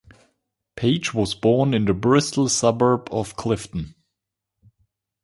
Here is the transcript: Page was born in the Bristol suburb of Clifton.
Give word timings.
Page 0.75 1.13
was 1.13 1.35
born 1.35 1.75
in 1.75 1.85
the 1.85 1.93
Bristol 1.93 2.49
suburb 2.49 3.07
of 3.11 3.35
Clifton. 3.35 3.93